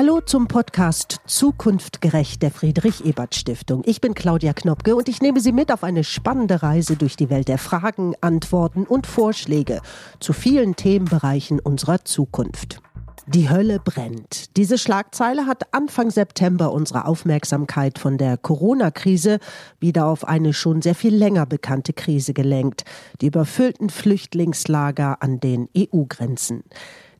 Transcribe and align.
Hallo 0.00 0.22
zum 0.22 0.48
Podcast 0.48 1.20
Zukunftgerecht 1.26 2.40
der 2.40 2.50
Friedrich 2.50 3.04
Ebert 3.04 3.34
Stiftung. 3.34 3.82
Ich 3.84 4.00
bin 4.00 4.14
Claudia 4.14 4.54
Knopke 4.54 4.96
und 4.96 5.10
ich 5.10 5.20
nehme 5.20 5.40
Sie 5.40 5.52
mit 5.52 5.70
auf 5.70 5.84
eine 5.84 6.04
spannende 6.04 6.62
Reise 6.62 6.96
durch 6.96 7.16
die 7.16 7.28
Welt 7.28 7.48
der 7.48 7.58
Fragen, 7.58 8.14
Antworten 8.22 8.84
und 8.84 9.06
Vorschläge 9.06 9.82
zu 10.18 10.32
vielen 10.32 10.74
Themenbereichen 10.74 11.60
unserer 11.60 12.02
Zukunft. 12.02 12.80
Die 13.26 13.50
Hölle 13.50 13.78
brennt. 13.78 14.56
Diese 14.56 14.78
Schlagzeile 14.78 15.44
hat 15.44 15.74
Anfang 15.74 16.10
September 16.10 16.72
unsere 16.72 17.04
Aufmerksamkeit 17.04 17.98
von 17.98 18.16
der 18.16 18.38
Corona-Krise 18.38 19.38
wieder 19.80 20.06
auf 20.06 20.26
eine 20.26 20.54
schon 20.54 20.80
sehr 20.80 20.94
viel 20.94 21.14
länger 21.14 21.44
bekannte 21.44 21.92
Krise 21.92 22.32
gelenkt. 22.32 22.86
Die 23.20 23.26
überfüllten 23.26 23.90
Flüchtlingslager 23.90 25.18
an 25.20 25.40
den 25.40 25.68
EU-Grenzen. 25.76 26.64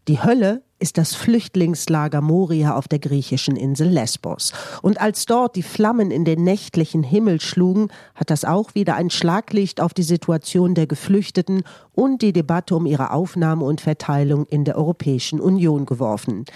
Die 0.09 0.23
Hölle 0.23 0.62
ist 0.79 0.96
das 0.96 1.14
Flüchtlingslager 1.14 2.22
Moria 2.22 2.75
auf 2.75 2.89
der 2.89 2.99
griechischen 2.99 3.54
Insel 3.54 3.89
Lesbos. 3.89 4.53
Und 4.81 5.00
als 5.00 5.26
dort 5.26 5.57
die 5.57 5.63
Flammen 5.63 6.11
in 6.11 6.25
den 6.25 6.43
nächtlichen 6.43 7.03
Himmel 7.03 7.40
schlugen, 7.40 7.89
hat 8.14 8.31
das 8.31 8.46
auch 8.46 8.75
wieder 8.75 8.96
ein 8.96 9.11
Schlaglicht 9.11 9.81
auf 9.81 9.93
die 9.93 10.03
Situation 10.03 10.75
der 10.75 10.86
Geflüchteten 10.86 11.64
und 11.93 12.23
die 12.23 12.32
Debatte 12.32 12.75
um 12.76 12.86
ihre 12.86 13.11
Aufnahme 13.13 13.64
und 13.64 13.82
Verteilung 13.82 14.46
in 14.46 14.64
der 14.64 14.79
Europäischen 14.79 15.39
Union 15.39 15.85
geworfen. 15.85 16.46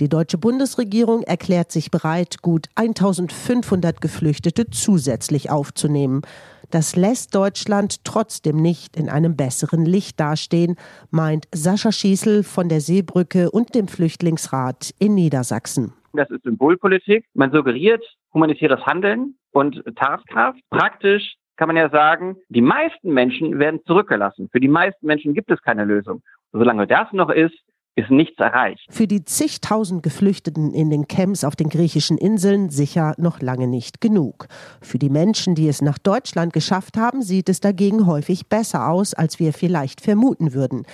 Die 0.00 0.08
deutsche 0.08 0.38
Bundesregierung 0.38 1.22
erklärt 1.22 1.72
sich 1.72 1.90
bereit, 1.90 2.42
gut 2.42 2.68
1500 2.74 4.00
Geflüchtete 4.00 4.68
zusätzlich 4.70 5.50
aufzunehmen. 5.50 6.22
Das 6.72 6.96
lässt 6.96 7.34
Deutschland 7.34 8.02
trotzdem 8.02 8.56
nicht 8.56 8.96
in 8.96 9.10
einem 9.10 9.36
besseren 9.36 9.84
Licht 9.84 10.18
dastehen, 10.18 10.76
meint 11.10 11.46
Sascha 11.52 11.92
Schießel 11.92 12.44
von 12.44 12.70
der 12.70 12.80
Seebrücke 12.80 13.50
und 13.50 13.74
dem 13.74 13.88
Flüchtlingsrat 13.88 14.94
in 14.98 15.14
Niedersachsen. 15.14 15.92
Das 16.14 16.30
ist 16.30 16.44
Symbolpolitik. 16.44 17.26
Man 17.34 17.52
suggeriert 17.52 18.02
humanitäres 18.32 18.80
Handeln 18.86 19.34
und 19.50 19.84
Tatkraft. 19.96 20.60
Praktisch 20.70 21.34
kann 21.56 21.66
man 21.68 21.76
ja 21.76 21.90
sagen, 21.90 22.36
die 22.48 22.62
meisten 22.62 23.12
Menschen 23.12 23.58
werden 23.58 23.80
zurückgelassen. 23.84 24.48
Für 24.50 24.60
die 24.60 24.68
meisten 24.68 25.06
Menschen 25.06 25.34
gibt 25.34 25.50
es 25.50 25.60
keine 25.60 25.84
Lösung. 25.84 26.22
Solange 26.52 26.86
das 26.86 27.12
noch 27.12 27.28
ist, 27.28 27.58
ist 27.94 28.10
nichts 28.10 28.38
erreicht. 28.38 28.86
Für 28.90 29.06
die 29.06 29.24
zigtausend 29.24 30.02
Geflüchteten 30.02 30.72
in 30.72 30.88
den 30.88 31.08
Camps 31.08 31.44
auf 31.44 31.56
den 31.56 31.68
griechischen 31.68 32.16
Inseln 32.16 32.70
sicher 32.70 33.14
noch 33.18 33.40
lange 33.40 33.66
nicht 33.66 34.00
genug. 34.00 34.48
Für 34.80 34.98
die 34.98 35.10
Menschen, 35.10 35.54
die 35.54 35.68
es 35.68 35.82
nach 35.82 35.98
Deutschland 35.98 36.52
geschafft 36.52 36.96
haben, 36.96 37.22
sieht 37.22 37.50
es 37.50 37.60
dagegen 37.60 38.06
häufig 38.06 38.48
besser 38.48 38.88
aus, 38.88 39.12
als 39.12 39.38
wir 39.38 39.52
vielleicht 39.52 40.00
vermuten 40.00 40.54
würden. 40.54 40.84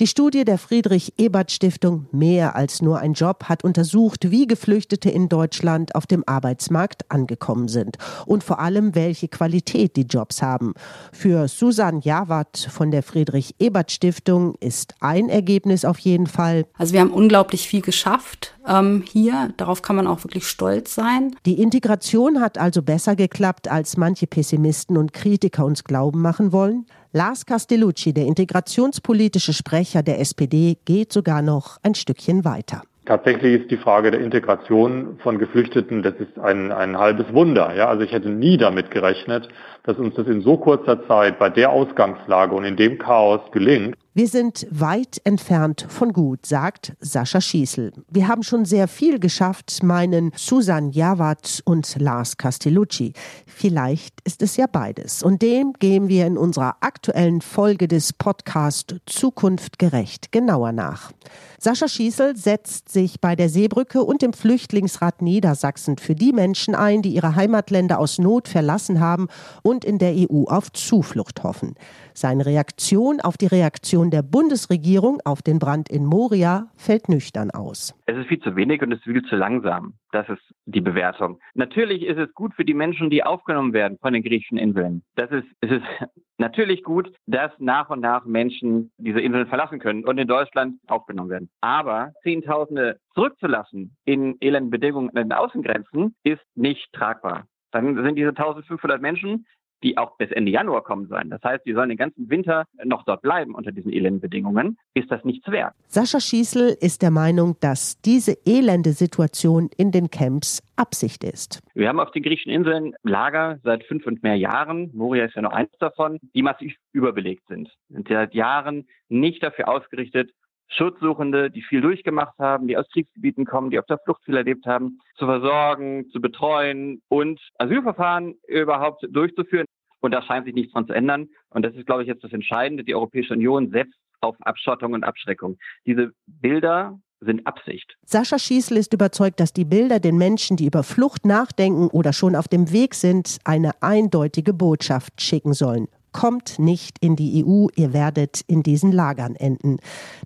Die 0.00 0.06
Studie 0.06 0.46
der 0.46 0.56
Friedrich 0.56 1.12
Ebert 1.18 1.52
Stiftung 1.52 2.06
Mehr 2.10 2.56
als 2.56 2.80
nur 2.80 3.00
ein 3.00 3.12
Job 3.12 3.44
hat 3.50 3.64
untersucht, 3.64 4.30
wie 4.30 4.46
Geflüchtete 4.46 5.10
in 5.10 5.28
Deutschland 5.28 5.94
auf 5.94 6.06
dem 6.06 6.24
Arbeitsmarkt 6.26 7.10
angekommen 7.10 7.68
sind 7.68 7.98
und 8.24 8.42
vor 8.42 8.60
allem, 8.60 8.94
welche 8.94 9.28
Qualität 9.28 9.96
die 9.96 10.06
Jobs 10.06 10.40
haben. 10.40 10.72
Für 11.12 11.48
Susan 11.48 12.00
Jawat 12.00 12.66
von 12.72 12.90
der 12.90 13.02
Friedrich 13.02 13.56
Ebert 13.58 13.92
Stiftung 13.92 14.54
ist 14.58 14.94
ein 15.00 15.28
Ergebnis 15.28 15.84
auf 15.84 15.98
jeden 15.98 16.26
Fall. 16.26 16.64
Also 16.78 16.94
wir 16.94 17.00
haben 17.00 17.10
unglaublich 17.10 17.68
viel 17.68 17.82
geschafft 17.82 18.54
ähm, 18.66 19.04
hier. 19.06 19.52
Darauf 19.58 19.82
kann 19.82 19.96
man 19.96 20.06
auch 20.06 20.24
wirklich 20.24 20.46
stolz 20.46 20.94
sein. 20.94 21.36
Die 21.44 21.60
Integration 21.60 22.40
hat 22.40 22.56
also 22.56 22.80
besser 22.80 23.16
geklappt, 23.16 23.68
als 23.68 23.98
manche 23.98 24.26
Pessimisten 24.26 24.96
und 24.96 25.12
Kritiker 25.12 25.66
uns 25.66 25.84
glauben 25.84 26.22
machen 26.22 26.52
wollen. 26.52 26.86
Lars 27.12 27.44
Castellucci, 27.44 28.12
der 28.12 28.26
integrationspolitische 28.26 29.52
Sprecher 29.52 30.04
der 30.04 30.20
SPD, 30.20 30.76
geht 30.84 31.12
sogar 31.12 31.42
noch 31.42 31.78
ein 31.82 31.96
Stückchen 31.96 32.44
weiter. 32.44 32.82
Tatsächlich 33.04 33.62
ist 33.62 33.70
die 33.72 33.78
Frage 33.78 34.12
der 34.12 34.20
Integration 34.20 35.18
von 35.20 35.38
Geflüchteten, 35.38 36.04
das 36.04 36.14
ist 36.20 36.38
ein, 36.38 36.70
ein 36.70 36.96
halbes 36.96 37.26
Wunder. 37.32 37.74
Ja? 37.74 37.88
Also 37.88 38.04
ich 38.04 38.12
hätte 38.12 38.28
nie 38.28 38.56
damit 38.56 38.92
gerechnet, 38.92 39.48
dass 39.82 39.96
uns 39.96 40.14
das 40.14 40.28
in 40.28 40.42
so 40.42 40.56
kurzer 40.56 41.04
Zeit 41.08 41.40
bei 41.40 41.48
der 41.50 41.70
Ausgangslage 41.70 42.54
und 42.54 42.62
in 42.62 42.76
dem 42.76 42.98
Chaos 42.98 43.40
gelingt. 43.50 43.96
Wir 44.12 44.26
sind 44.26 44.66
weit 44.72 45.20
entfernt 45.22 45.86
von 45.88 46.12
gut, 46.12 46.44
sagt 46.44 46.94
Sascha 46.98 47.40
Schießel. 47.40 47.92
Wir 48.10 48.26
haben 48.26 48.42
schon 48.42 48.64
sehr 48.64 48.88
viel 48.88 49.20
geschafft, 49.20 49.84
meinen 49.84 50.32
Susan 50.34 50.90
Jawat 50.90 51.62
und 51.64 51.94
Lars 51.96 52.36
Castellucci. 52.36 53.12
Vielleicht 53.46 54.20
ist 54.24 54.42
es 54.42 54.56
ja 54.56 54.66
beides. 54.66 55.22
Und 55.22 55.42
dem 55.42 55.74
gehen 55.74 56.08
wir 56.08 56.26
in 56.26 56.38
unserer 56.38 56.78
aktuellen 56.80 57.40
Folge 57.40 57.86
des 57.86 58.12
Podcast 58.12 58.96
Zukunft 59.06 59.78
gerecht 59.78 60.32
genauer 60.32 60.72
nach. 60.72 61.12
Sascha 61.60 61.86
Schießel 61.86 62.36
setzt 62.36 62.88
sich 62.88 63.20
bei 63.20 63.36
der 63.36 63.48
Seebrücke 63.48 64.02
und 64.02 64.22
dem 64.22 64.32
Flüchtlingsrat 64.32 65.22
Niedersachsen 65.22 65.98
für 65.98 66.16
die 66.16 66.32
Menschen 66.32 66.74
ein, 66.74 67.02
die 67.02 67.14
ihre 67.14 67.36
Heimatländer 67.36 68.00
aus 68.00 68.18
Not 68.18 68.48
verlassen 68.48 68.98
haben 68.98 69.28
und 69.62 69.84
in 69.84 69.98
der 69.98 70.14
EU 70.16 70.44
auf 70.46 70.72
Zuflucht 70.72 71.44
hoffen. 71.44 71.74
Seine 72.14 72.46
Reaktion 72.46 73.20
auf 73.20 73.36
die 73.36 73.46
Reaktion 73.46 73.99
der 74.08 74.22
Bundesregierung 74.22 75.20
auf 75.26 75.42
den 75.42 75.58
Brand 75.58 75.90
in 75.90 76.06
Moria 76.06 76.70
fällt 76.76 77.10
nüchtern 77.10 77.50
aus. 77.50 77.94
Es 78.06 78.16
ist 78.16 78.28
viel 78.28 78.40
zu 78.40 78.56
wenig 78.56 78.80
und 78.80 78.92
es 78.92 79.00
ist 79.00 79.04
viel 79.04 79.22
zu 79.24 79.36
langsam. 79.36 79.92
Das 80.12 80.26
ist 80.30 80.40
die 80.64 80.80
Bewertung. 80.80 81.38
Natürlich 81.52 82.04
ist 82.04 82.16
es 82.16 82.32
gut 82.32 82.54
für 82.54 82.64
die 82.64 82.72
Menschen, 82.72 83.10
die 83.10 83.22
aufgenommen 83.22 83.74
werden 83.74 83.98
von 84.00 84.14
den 84.14 84.22
griechischen 84.22 84.56
Inseln. 84.56 85.02
Das 85.16 85.30
ist, 85.30 85.46
es 85.60 85.72
ist 85.72 85.82
natürlich 86.38 86.82
gut, 86.82 87.12
dass 87.26 87.52
nach 87.58 87.90
und 87.90 88.00
nach 88.00 88.24
Menschen 88.24 88.90
diese 88.96 89.20
Inseln 89.20 89.48
verlassen 89.48 89.78
können 89.78 90.06
und 90.06 90.16
in 90.16 90.26
Deutschland 90.26 90.78
aufgenommen 90.86 91.28
werden. 91.28 91.50
Aber 91.60 92.12
Zehntausende 92.22 92.98
zurückzulassen 93.12 93.96
in 94.06 94.36
elenden 94.40 94.70
Bedingungen 94.70 95.10
an 95.10 95.16
den 95.16 95.32
Außengrenzen 95.32 96.14
ist 96.22 96.40
nicht 96.54 96.90
tragbar. 96.94 97.44
Dann 97.72 98.02
sind 98.02 98.16
diese 98.16 98.30
1500 98.30 99.02
Menschen 99.02 99.46
die 99.82 99.96
auch 99.98 100.16
bis 100.16 100.30
Ende 100.30 100.50
Januar 100.50 100.82
kommen 100.82 101.06
sollen. 101.08 101.30
Das 101.30 101.42
heißt, 101.42 101.64
die 101.66 101.72
sollen 101.72 101.88
den 101.88 101.98
ganzen 101.98 102.28
Winter 102.30 102.66
noch 102.84 103.04
dort 103.04 103.22
bleiben 103.22 103.54
unter 103.54 103.72
diesen 103.72 103.92
elenden 103.92 104.20
Bedingungen. 104.20 104.78
Ist 104.94 105.10
das 105.10 105.24
nichts 105.24 105.50
wert? 105.50 105.74
Sascha 105.88 106.20
Schießel 106.20 106.76
ist 106.80 107.02
der 107.02 107.10
Meinung, 107.10 107.56
dass 107.60 108.00
diese 108.00 108.36
elende 108.46 108.92
Situation 108.92 109.70
in 109.76 109.90
den 109.90 110.10
Camps 110.10 110.62
Absicht 110.76 111.24
ist. 111.24 111.60
Wir 111.74 111.88
haben 111.88 112.00
auf 112.00 112.10
den 112.10 112.22
griechischen 112.22 112.50
Inseln 112.50 112.94
Lager 113.02 113.58
seit 113.62 113.84
fünf 113.84 114.06
und 114.06 114.22
mehr 114.22 114.36
Jahren, 114.36 114.90
Moria 114.94 115.26
ist 115.26 115.34
ja 115.34 115.42
noch 115.42 115.52
eins 115.52 115.70
davon, 115.78 116.18
die 116.34 116.42
massiv 116.42 116.74
überbelegt 116.92 117.46
sind. 117.48 117.70
Sind 117.90 118.08
seit 118.08 118.32
Jahren 118.34 118.88
nicht 119.10 119.42
dafür 119.42 119.68
ausgerichtet, 119.68 120.30
Schutzsuchende, 120.70 121.50
die 121.50 121.62
viel 121.62 121.80
durchgemacht 121.80 122.38
haben, 122.38 122.68
die 122.68 122.76
aus 122.76 122.88
Kriegsgebieten 122.92 123.44
kommen, 123.44 123.70
die 123.70 123.78
auf 123.78 123.86
der 123.86 123.98
Flucht 123.98 124.24
viel 124.24 124.36
erlebt 124.36 124.66
haben, 124.66 125.00
zu 125.16 125.26
versorgen, 125.26 126.08
zu 126.10 126.20
betreuen 126.20 127.02
und 127.08 127.40
Asylverfahren 127.58 128.36
überhaupt 128.46 129.06
durchzuführen. 129.10 129.66
Und 130.00 130.12
da 130.12 130.22
scheint 130.22 130.46
sich 130.46 130.54
nichts 130.54 130.72
dran 130.72 130.86
zu 130.86 130.94
ändern. 130.94 131.28
Und 131.50 131.64
das 131.64 131.74
ist, 131.74 131.86
glaube 131.86 132.02
ich, 132.02 132.08
jetzt 132.08 132.24
das 132.24 132.32
Entscheidende. 132.32 132.84
Die 132.84 132.94
Europäische 132.94 133.34
Union 133.34 133.70
setzt 133.70 133.98
auf 134.20 134.36
Abschottung 134.40 134.94
und 134.94 135.04
Abschreckung. 135.04 135.58
Diese 135.84 136.12
Bilder 136.26 136.98
sind 137.20 137.46
Absicht. 137.46 137.96
Sascha 138.06 138.38
Schießel 138.38 138.78
ist 138.78 138.94
überzeugt, 138.94 139.40
dass 139.40 139.52
die 139.52 139.66
Bilder 139.66 140.00
den 140.00 140.16
Menschen, 140.16 140.56
die 140.56 140.66
über 140.66 140.82
Flucht 140.82 141.26
nachdenken 141.26 141.88
oder 141.88 142.14
schon 142.14 142.34
auf 142.34 142.48
dem 142.48 142.72
Weg 142.72 142.94
sind, 142.94 143.38
eine 143.44 143.82
eindeutige 143.82 144.54
Botschaft 144.54 145.20
schicken 145.20 145.52
sollen 145.52 145.88
kommt 146.12 146.58
nicht 146.58 146.96
in 147.00 147.16
die 147.16 147.44
EU, 147.44 147.66
ihr 147.76 147.92
werdet 147.92 148.42
in 148.46 148.62
diesen 148.62 148.92
Lagern 148.92 149.36
enden. 149.36 149.78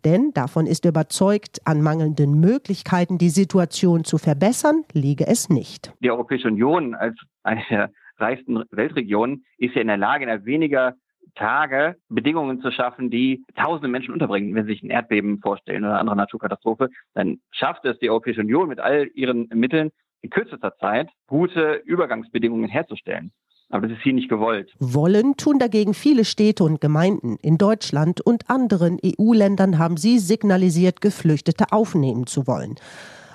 Denn 0.04 0.32
davon 0.32 0.66
ist 0.66 0.84
überzeugt, 0.84 1.60
an 1.64 1.82
mangelnden 1.82 2.40
Möglichkeiten, 2.40 3.18
die 3.18 3.30
Situation 3.30 4.04
zu 4.04 4.18
verbessern, 4.18 4.84
liege 4.92 5.26
es 5.26 5.48
nicht. 5.48 5.92
Die 6.00 6.10
Europäische 6.10 6.48
Union 6.48 6.94
als 6.94 7.16
eine 7.42 7.62
der 7.70 7.90
reichsten 8.18 8.62
Weltregionen 8.70 9.44
ist 9.58 9.74
ja 9.74 9.80
in 9.80 9.88
der 9.88 9.96
Lage, 9.96 10.24
in 10.24 10.44
weniger 10.44 10.94
Tage 11.34 11.96
Bedingungen 12.08 12.60
zu 12.60 12.70
schaffen, 12.70 13.10
die 13.10 13.44
tausende 13.56 13.88
Menschen 13.88 14.12
unterbringen. 14.12 14.54
Wenn 14.54 14.66
Sie 14.66 14.72
sich 14.72 14.82
ein 14.82 14.90
Erdbeben 14.90 15.40
vorstellen 15.40 15.84
oder 15.84 15.92
eine 15.92 16.00
andere 16.00 16.16
Naturkatastrophe, 16.16 16.90
dann 17.14 17.40
schafft 17.50 17.84
es 17.84 17.98
die 17.98 18.10
Europäische 18.10 18.40
Union 18.40 18.68
mit 18.68 18.78
all 18.78 19.08
ihren 19.14 19.48
Mitteln 19.52 19.90
in 20.22 20.30
kürzester 20.30 20.74
Zeit 20.76 21.10
gute 21.26 21.82
Übergangsbedingungen 21.84 22.70
herzustellen. 22.70 23.32
Aber 23.74 23.88
das 23.88 23.96
ist 23.96 24.04
hier 24.04 24.12
nicht 24.12 24.28
gewollt. 24.28 24.72
Wollen 24.78 25.36
tun 25.36 25.58
dagegen 25.58 25.94
viele 25.94 26.24
Städte 26.24 26.62
und 26.62 26.80
Gemeinden. 26.80 27.38
In 27.42 27.58
Deutschland 27.58 28.20
und 28.20 28.48
anderen 28.48 29.00
EU-Ländern 29.04 29.80
haben 29.80 29.96
sie 29.96 30.20
signalisiert, 30.20 31.00
Geflüchtete 31.00 31.72
aufnehmen 31.72 32.28
zu 32.28 32.46
wollen. 32.46 32.76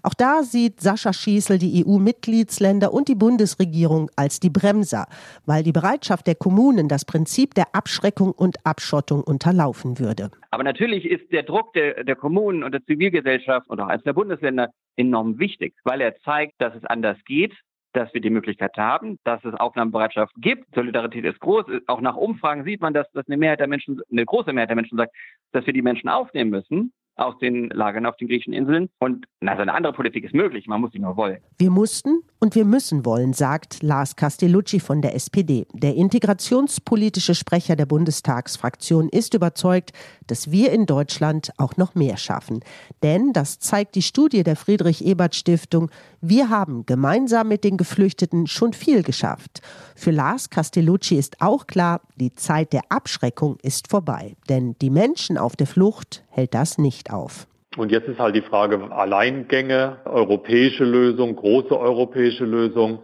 Auch 0.02 0.14
da 0.14 0.44
sieht 0.44 0.80
Sascha 0.80 1.12
Schießel 1.12 1.58
die 1.58 1.84
EU-Mitgliedsländer 1.86 2.94
und 2.94 3.10
die 3.10 3.16
Bundesregierung 3.16 4.10
als 4.16 4.40
die 4.40 4.50
Bremser, 4.50 5.08
weil 5.46 5.62
die 5.62 5.74
Bereitschaft 5.74 6.26
der 6.26 6.36
Kommunen 6.36 6.88
das 6.88 7.04
Prinzip 7.04 7.54
der 7.54 7.76
Abschreckung 7.76 8.32
und 8.32 8.66
Abschottung 8.66 9.22
unterlaufen 9.22 10.00
würde. 10.00 10.32
Aber 10.52 10.64
natürlich 10.64 11.04
ist 11.04 11.30
der 11.34 11.44
Druck 11.44 11.74
der, 11.74 12.06
der 12.06 12.16
Kommunen 12.16 12.64
und 12.64 12.72
der 12.72 12.86
Zivilgesellschaft 12.86 13.70
und 13.70 13.82
auch 13.82 13.90
als 13.90 14.04
der 14.04 14.14
Bundesländer 14.14 14.70
enorm 14.96 15.38
wichtig, 15.38 15.74
weil 15.84 16.00
er 16.00 16.18
zeigt, 16.22 16.62
dass 16.62 16.74
es 16.76 16.86
anders 16.86 17.18
geht, 17.26 17.52
dass 17.94 18.14
wir 18.14 18.22
die 18.22 18.30
Möglichkeit 18.30 18.78
haben, 18.78 19.20
dass 19.24 19.44
es 19.44 19.54
Aufnahmebereitschaft 19.54 20.34
gibt. 20.38 20.74
Solidarität 20.76 21.26
ist 21.26 21.40
groß. 21.40 21.66
Auch 21.88 22.02
nach 22.02 22.16
Umfragen 22.16 22.64
sieht 22.64 22.82
man, 22.82 22.94
dass, 22.94 23.12
dass 23.12 23.28
eine 23.28 23.38
Mehrheit 23.38 23.60
der 23.60 23.68
Menschen, 23.68 24.02
eine 24.12 24.26
große 24.26 24.54
Mehrheit 24.54 24.70
der 24.70 24.76
Menschen 24.76 24.98
sagt, 24.98 25.16
dass 25.52 25.66
wir 25.66 25.74
die 25.74 25.82
Menschen 25.82 26.10
aufnehmen 26.10 26.52
müssen. 26.52 26.94
aus 27.20 27.38
den 27.40 27.70
Lagern 27.70 28.06
auf 28.06 28.16
den 28.18 28.28
griechischen 28.28 28.54
Inseln. 28.54 28.90
Und 29.00 29.26
also 29.42 29.62
eine 29.62 29.74
andere 29.74 29.94
Politik 29.94 30.24
ist 30.24 30.34
möglich, 30.34 30.68
man 30.68 30.82
muss 30.82 30.92
sie 30.92 31.00
nur 31.00 31.18
wollen. 31.18 31.40
Wir 31.58 31.70
mussten 31.70 32.22
und 32.40 32.56
wir 32.56 32.66
müssen 32.66 33.06
wollen, 33.06 33.34
sagt 33.34 33.84
Lars 33.84 34.16
Castellucci 34.16 34.80
von 34.80 35.02
der 35.02 35.14
SPD. 35.16 35.68
Der 35.74 35.96
integrationspolitische 35.96 37.36
Sprecher 37.36 37.76
der 37.76 37.86
Bundestagsfraktion 37.86 39.10
ist 39.10 39.34
überzeugt, 39.34 39.92
dass 40.28 40.52
wir 40.52 40.72
in 40.72 40.86
Deutschland 40.86 41.52
auch 41.58 41.76
noch 41.78 41.96
mehr 41.96 42.18
schaffen. 42.18 42.62
Denn, 43.04 43.34
das 43.34 43.60
zeigt 43.60 43.96
die 43.96 44.02
Studie 44.02 44.44
der 44.44 44.56
Friedrich-Ebert-Stiftung, 44.56 45.92
wir 46.22 46.50
haben 46.50 46.86
gemeinsam 46.86 47.48
mit 47.48 47.64
den 47.64 47.78
Geflüchteten 47.78 48.48
schon 48.48 48.74
viel 48.74 49.04
geschafft. 49.04 49.62
Für 49.96 50.12
Lars 50.12 50.50
Castellucci 50.50 51.16
ist 51.16 51.38
auch 51.42 51.66
klar, 51.66 52.02
die 52.18 52.34
Zeit 52.34 52.74
der 52.74 52.82
Abschreckung 52.90 53.58
ist 53.62 53.90
vorbei. 53.90 54.36
Denn 54.50 54.76
die 54.82 54.90
Menschen 54.90 55.38
auf 55.38 55.56
der 55.56 55.68
Flucht 55.68 56.24
hält 56.30 56.54
das 56.54 56.78
nicht 56.78 57.12
auf. 57.12 57.48
Und 57.78 57.92
jetzt 57.92 58.08
ist 58.08 58.20
halt 58.20 58.36
die 58.36 58.42
Frage 58.42 58.92
Alleingänge, 58.92 59.98
europäische 60.06 60.84
Lösung, 60.84 61.36
große 61.36 61.78
europäische 61.78 62.46
Lösung. 62.46 63.00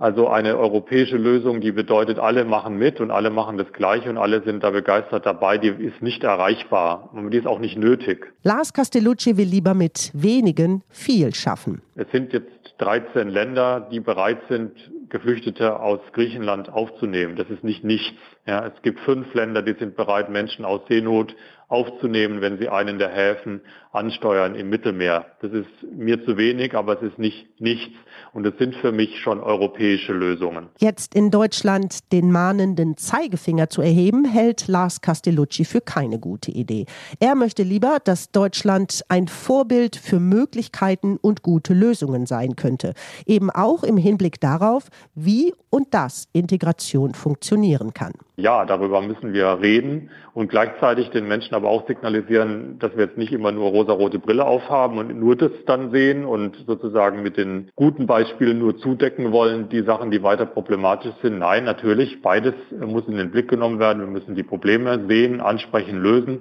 Also 0.00 0.28
eine 0.28 0.56
europäische 0.56 1.16
Lösung, 1.16 1.60
die 1.60 1.72
bedeutet, 1.72 2.20
alle 2.20 2.44
machen 2.44 2.78
mit 2.78 3.00
und 3.00 3.10
alle 3.10 3.30
machen 3.30 3.58
das 3.58 3.72
Gleiche 3.72 4.08
und 4.08 4.16
alle 4.16 4.44
sind 4.44 4.62
da 4.62 4.70
begeistert 4.70 5.26
dabei, 5.26 5.58
die 5.58 5.70
ist 5.70 6.00
nicht 6.02 6.22
erreichbar 6.22 7.10
und 7.12 7.32
die 7.32 7.38
ist 7.38 7.48
auch 7.48 7.58
nicht 7.58 7.76
nötig. 7.76 8.32
Lars 8.44 8.72
Castellucci 8.72 9.36
will 9.36 9.48
lieber 9.48 9.74
mit 9.74 10.12
wenigen 10.14 10.84
viel 10.88 11.34
schaffen. 11.34 11.82
Es 11.96 12.08
sind 12.12 12.32
jetzt 12.32 12.46
13 12.78 13.28
Länder, 13.28 13.88
die 13.90 13.98
bereit 13.98 14.38
sind, 14.48 14.70
Geflüchtete 15.08 15.80
aus 15.80 15.98
Griechenland 16.12 16.68
aufzunehmen. 16.68 17.34
Das 17.34 17.50
ist 17.50 17.64
nicht 17.64 17.82
nichts. 17.82 18.18
Ja, 18.46 18.66
es 18.66 18.80
gibt 18.82 19.00
fünf 19.00 19.34
Länder, 19.34 19.62
die 19.62 19.74
sind 19.74 19.96
bereit, 19.96 20.30
Menschen 20.30 20.64
aus 20.64 20.82
Seenot 20.88 21.34
aufzunehmen, 21.66 22.40
wenn 22.40 22.58
sie 22.58 22.68
einen 22.68 22.98
der 22.98 23.08
Häfen 23.08 23.62
ansteuern 23.92 24.54
im 24.54 24.68
Mittelmeer. 24.68 25.26
Das 25.40 25.52
ist 25.52 25.66
mir 25.96 26.24
zu 26.24 26.36
wenig, 26.36 26.74
aber 26.74 27.00
es 27.00 27.10
ist 27.10 27.18
nicht 27.18 27.60
nichts. 27.60 27.94
Und 28.32 28.46
es 28.46 28.58
sind 28.58 28.74
für 28.76 28.92
mich 28.92 29.20
schon 29.20 29.40
europäische 29.40 30.12
Lösungen. 30.12 30.68
Jetzt 30.78 31.14
in 31.14 31.30
Deutschland 31.30 32.12
den 32.12 32.30
mahnenden 32.30 32.96
Zeigefinger 32.96 33.70
zu 33.70 33.80
erheben, 33.80 34.24
hält 34.24 34.68
Lars 34.68 35.00
Castellucci 35.00 35.64
für 35.64 35.80
keine 35.80 36.18
gute 36.18 36.50
Idee. 36.50 36.86
Er 37.20 37.34
möchte 37.34 37.62
lieber, 37.62 37.98
dass 38.04 38.30
Deutschland 38.30 39.02
ein 39.08 39.28
Vorbild 39.28 39.96
für 39.96 40.20
Möglichkeiten 40.20 41.16
und 41.20 41.42
gute 41.42 41.72
Lösungen 41.72 42.26
sein 42.26 42.54
könnte. 42.56 42.92
Eben 43.26 43.50
auch 43.50 43.82
im 43.82 43.96
Hinblick 43.96 44.40
darauf, 44.40 44.88
wie 45.14 45.54
und 45.70 45.94
dass 45.94 46.28
Integration 46.32 47.14
funktionieren 47.14 47.94
kann. 47.94 48.12
Ja, 48.36 48.64
darüber 48.64 49.00
müssen 49.00 49.32
wir 49.32 49.58
reden 49.60 50.10
und 50.32 50.48
gleichzeitig 50.48 51.10
den 51.10 51.26
Menschen 51.26 51.54
aber 51.54 51.68
auch 51.68 51.86
signalisieren, 51.88 52.78
dass 52.78 52.96
wir 52.96 53.06
jetzt 53.06 53.18
nicht 53.18 53.32
immer 53.32 53.52
nur 53.52 53.72
rosarote 53.78 54.18
Brille 54.18 54.44
aufhaben 54.44 54.98
und 54.98 55.18
nur 55.18 55.36
das 55.36 55.52
dann 55.66 55.90
sehen 55.90 56.24
und 56.24 56.56
sozusagen 56.66 57.22
mit 57.22 57.36
den 57.36 57.70
guten 57.76 58.06
Beispielen 58.06 58.58
nur 58.58 58.76
zudecken 58.78 59.32
wollen, 59.32 59.68
die 59.68 59.82
Sachen, 59.82 60.10
die 60.10 60.22
weiter 60.22 60.46
problematisch 60.46 61.14
sind. 61.22 61.38
Nein, 61.38 61.64
natürlich, 61.64 62.20
beides 62.22 62.54
muss 62.70 63.06
in 63.06 63.16
den 63.16 63.30
Blick 63.30 63.48
genommen 63.48 63.78
werden. 63.78 64.00
Wir 64.00 64.10
müssen 64.10 64.34
die 64.34 64.42
Probleme 64.42 65.06
sehen, 65.08 65.40
ansprechen, 65.40 66.02
lösen. 66.02 66.40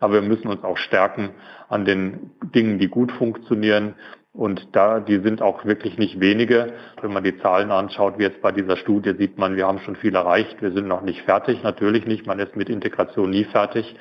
Aber 0.00 0.14
wir 0.14 0.22
müssen 0.22 0.48
uns 0.48 0.62
auch 0.62 0.76
stärken 0.76 1.30
an 1.68 1.84
den 1.84 2.30
Dingen, 2.54 2.78
die 2.78 2.88
gut 2.88 3.10
funktionieren 3.12 3.94
und 4.38 4.68
da, 4.76 5.00
die 5.00 5.18
sind 5.18 5.42
auch 5.42 5.64
wirklich 5.64 5.98
nicht 5.98 6.20
wenige. 6.20 6.74
Wenn 7.00 7.12
man 7.12 7.24
die 7.24 7.36
Zahlen 7.38 7.72
anschaut, 7.72 8.18
wie 8.18 8.22
jetzt 8.22 8.40
bei 8.40 8.52
dieser 8.52 8.76
Studie, 8.76 9.14
sieht 9.18 9.36
man, 9.36 9.56
wir 9.56 9.66
haben 9.66 9.80
schon 9.80 9.96
viel 9.96 10.14
erreicht. 10.14 10.62
Wir 10.62 10.70
sind 10.70 10.86
noch 10.86 11.02
nicht 11.02 11.22
fertig. 11.22 11.64
Natürlich 11.64 12.06
nicht. 12.06 12.24
Man 12.24 12.38
ist 12.38 12.54
mit 12.54 12.68
Integration 12.68 13.30
nie 13.30 13.42
fertig, 13.42 13.96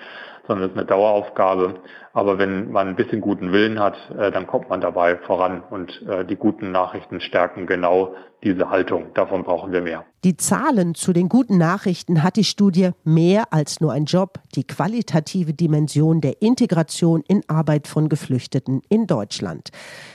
sondern 0.47 0.65
es 0.65 0.71
ist 0.71 0.77
eine 0.77 0.87
Daueraufgabe. 0.87 1.75
Aber 2.13 2.39
wenn 2.39 2.71
man 2.71 2.87
ein 2.87 2.95
bisschen 2.95 3.21
guten 3.21 3.51
Willen 3.51 3.79
hat, 3.79 3.95
äh, 4.17 4.31
dann 4.31 4.47
kommt 4.47 4.69
man 4.69 4.81
dabei 4.81 5.17
voran. 5.17 5.61
Und 5.69 6.01
äh, 6.07 6.25
die 6.25 6.35
guten 6.35 6.71
Nachrichten 6.71 7.21
stärken 7.21 7.67
genau 7.67 8.15
diese 8.43 8.69
Haltung. 8.69 9.13
Davon 9.13 9.43
brauchen 9.43 9.71
wir 9.71 9.81
mehr. 9.81 10.05
Die 10.23 10.35
Zahlen 10.37 10.93
zu 10.95 11.13
den 11.13 11.29
guten 11.29 11.57
Nachrichten 11.57 12.23
hat 12.23 12.35
die 12.35 12.43
Studie 12.43 12.89
mehr 13.03 13.45
als 13.51 13.81
nur 13.81 13.93
ein 13.93 14.05
Job, 14.05 14.39
die 14.55 14.65
qualitative 14.65 15.53
Dimension 15.53 16.21
der 16.21 16.41
Integration 16.41 17.23
in 17.27 17.43
Arbeit 17.47 17.87
von 17.87 18.09
Geflüchteten 18.09 18.81
in 18.89 19.07
Deutschland. 19.07 19.69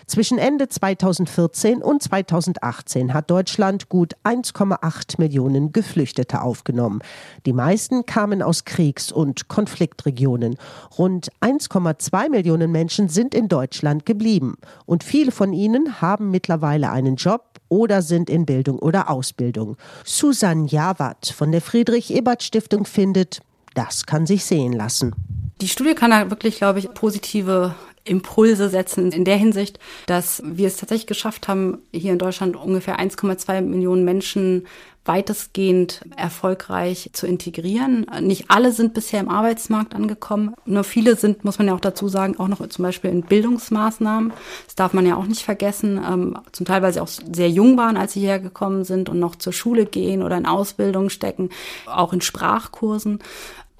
Zwischen 0.07 0.39
Ende 0.39 0.69
2014 0.69 1.83
und 1.83 2.03
2018 2.03 3.15
hat 3.15 3.31
Deutschland 3.31 3.89
gut 3.89 4.15
1,8 4.25 5.19
Millionen 5.19 5.73
Geflüchtete 5.73 6.43
aufgenommen. 6.43 7.01
Die 7.47 7.53
meisten 7.53 8.05
kamen 8.07 8.43
aus 8.43 8.65
Kriegs- 8.65 9.13
und 9.13 9.49
Konfliktregionen. 9.49 10.22
Rund 10.27 11.29
1,2 11.41 12.31
Millionen 12.31 12.73
Menschen 12.73 13.09
sind 13.09 13.35
in 13.35 13.49
Deutschland 13.49 14.07
geblieben. 14.07 14.57
Und 14.87 15.05
viele 15.05 15.33
von 15.33 15.53
ihnen 15.53 16.01
haben 16.01 16.31
mittlerweile 16.31 16.91
einen 16.91 17.17
Job 17.17 17.61
oder 17.69 18.03
sind 18.03 18.29
in 18.29 18.45
Bildung 18.45 18.79
oder 18.79 19.09
Ausbildung. 19.09 19.77
Susan 20.05 20.67
Jawat 20.67 21.27
von 21.27 21.53
der 21.53 21.63
Friedrich-Ebert-Stiftung 21.63 22.85
findet, 22.85 23.41
das 23.75 24.05
kann 24.05 24.27
sich 24.27 24.45
sehen 24.45 24.73
lassen. 24.73 25.15
Die 25.61 25.69
Studie 25.69 25.95
kann 25.95 26.11
da 26.11 26.29
wirklich, 26.29 26.57
glaube 26.57 26.81
ich, 26.81 26.93
positive 26.93 27.75
Impulse 28.05 28.69
setzen 28.69 29.13
in 29.13 29.25
der 29.25 29.37
Hinsicht, 29.37 29.79
dass 30.07 30.43
wir 30.45 30.67
es 30.67 30.77
tatsächlich 30.77 31.07
geschafft 31.07 31.49
haben, 31.49 31.79
hier 31.93 32.13
in 32.13 32.19
Deutschland 32.19 32.57
ungefähr 32.57 32.99
1,2 32.99 33.61
Millionen 33.61 34.05
Menschen 34.05 34.67
weitestgehend 35.05 36.03
erfolgreich 36.17 37.11
zu 37.13 37.27
integrieren. 37.27 38.07
Nicht 38.21 38.45
alle 38.49 38.71
sind 38.71 38.95
bisher 38.95 39.21
im 39.21 39.29
Arbeitsmarkt 39.29 39.95
angekommen. 39.95 40.55
Nur 40.65 40.85
viele 40.85 41.17
sind, 41.17 41.45
muss 41.45 41.59
man 41.59 41.67
ja 41.67 41.75
auch 41.75 41.81
dazu 41.81 42.07
sagen, 42.07 42.39
auch 42.39 42.47
noch 42.47 42.65
zum 42.69 42.85
Beispiel 42.85 43.11
in 43.11 43.23
Bildungsmaßnahmen. 43.23 44.33
Das 44.67 44.77
darf 44.77 44.93
man 44.93 45.07
ja 45.07 45.17
auch 45.17 45.27
nicht 45.27 45.43
vergessen. 45.43 46.01
Ähm, 46.09 46.39
zum 46.53 46.67
Teil, 46.67 46.83
weil 46.83 46.93
sie 46.93 47.01
auch 47.01 47.09
sehr 47.09 47.51
jung 47.51 47.77
waren, 47.77 47.97
als 47.97 48.13
sie 48.13 48.21
hierher 48.21 48.39
gekommen 48.39 48.85
sind 48.85 49.09
und 49.09 49.19
noch 49.19 49.35
zur 49.35 49.53
Schule 49.53 49.87
gehen 49.87 50.23
oder 50.23 50.37
in 50.37 50.47
Ausbildung 50.47 51.09
stecken, 51.09 51.51
auch 51.87 52.13
in 52.13 52.21
Sprachkursen. 52.21 53.19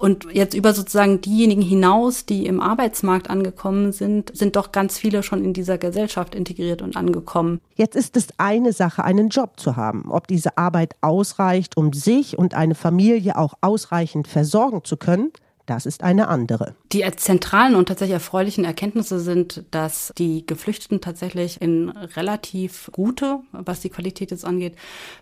Und 0.03 0.27
jetzt 0.33 0.53
über 0.53 0.73
sozusagen 0.73 1.21
diejenigen 1.21 1.61
hinaus, 1.61 2.25
die 2.25 2.45
im 2.45 2.59
Arbeitsmarkt 2.59 3.29
angekommen 3.29 3.93
sind, 3.93 4.35
sind 4.35 4.57
doch 4.57 4.73
ganz 4.73 4.97
viele 4.97 5.23
schon 5.23 5.45
in 5.45 5.53
dieser 5.53 5.77
Gesellschaft 5.77 6.35
integriert 6.35 6.81
und 6.81 6.97
angekommen. 6.97 7.61
Jetzt 7.75 7.95
ist 7.95 8.17
es 8.17 8.27
eine 8.37 8.73
Sache, 8.73 9.05
einen 9.05 9.29
Job 9.29 9.51
zu 9.55 9.77
haben. 9.77 10.11
Ob 10.11 10.27
diese 10.27 10.57
Arbeit 10.57 10.97
ausreicht, 10.99 11.77
um 11.77 11.93
sich 11.93 12.37
und 12.37 12.53
eine 12.53 12.75
Familie 12.75 13.37
auch 13.37 13.53
ausreichend 13.61 14.27
versorgen 14.27 14.83
zu 14.83 14.97
können, 14.97 15.31
das 15.65 15.85
ist 15.85 16.03
eine 16.03 16.27
andere. 16.27 16.75
Die 16.91 17.05
zentralen 17.15 17.75
und 17.75 17.87
tatsächlich 17.87 18.13
erfreulichen 18.13 18.65
Erkenntnisse 18.65 19.19
sind, 19.19 19.63
dass 19.71 20.13
die 20.17 20.45
Geflüchteten 20.45 20.99
tatsächlich 20.99 21.61
in 21.61 21.89
relativ 21.89 22.89
gute, 22.91 23.39
was 23.51 23.79
die 23.79 23.89
Qualität 23.89 24.31
jetzt 24.31 24.45
angeht, 24.45 24.75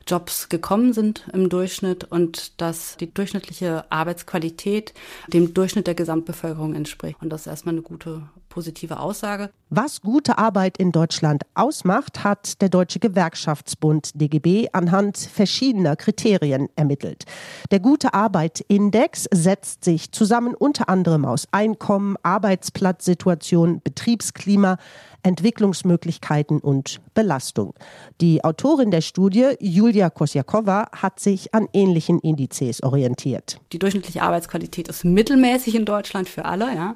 Jobs 0.07 0.49
gekommen 0.49 0.93
sind 0.93 1.27
im 1.33 1.49
Durchschnitt 1.49 2.05
und 2.05 2.59
dass 2.59 2.97
die 2.97 3.13
durchschnittliche 3.13 3.85
Arbeitsqualität 3.91 4.93
dem 5.27 5.53
Durchschnitt 5.53 5.87
der 5.87 5.95
Gesamtbevölkerung 5.95 6.73
entspricht. 6.73 7.21
Und 7.21 7.29
das 7.29 7.41
ist 7.41 7.47
erstmal 7.47 7.75
eine 7.75 7.83
gute 7.83 8.23
positive 8.51 8.99
Aussage. 8.99 9.49
Was 9.71 10.01
gute 10.01 10.37
Arbeit 10.37 10.77
in 10.77 10.91
Deutschland 10.91 11.43
ausmacht, 11.55 12.23
hat 12.23 12.61
der 12.61 12.69
Deutsche 12.69 12.99
Gewerkschaftsbund 12.99 14.11
DGB 14.13 14.67
anhand 14.73 15.17
verschiedener 15.17 15.95
Kriterien 15.95 16.67
ermittelt. 16.75 17.23
Der 17.71 17.79
Gute 17.79 18.13
Arbeit 18.13 18.59
Index 18.67 19.27
setzt 19.31 19.85
sich 19.85 20.11
zusammen 20.11 20.53
unter 20.53 20.89
anderem 20.89 21.25
aus 21.25 21.47
Einkommen, 21.51 22.17
Arbeitsplatzsituation, 22.21 23.81
Betriebsklima, 23.81 24.77
Entwicklungsmöglichkeiten 25.23 26.59
und 26.59 26.99
Belastung. 27.13 27.73
Die 28.19 28.43
Autorin 28.43 28.91
der 28.91 29.01
Studie, 29.01 29.55
Julia 29.59 30.09
Kosjakova, 30.09 30.89
hat 30.91 31.19
sich 31.19 31.53
an 31.53 31.67
ähnlichen 31.73 32.19
Indizes 32.19 32.83
orientiert. 32.83 33.59
Die 33.71 33.79
durchschnittliche 33.79 34.21
Arbeitsqualität 34.21 34.89
ist 34.89 35.05
mittelmäßig 35.05 35.75
in 35.75 35.85
Deutschland 35.85 36.27
für 36.27 36.43
alle. 36.43 36.75
Ja. 36.75 36.95